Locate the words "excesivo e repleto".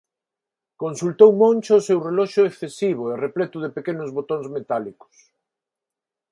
2.49-3.57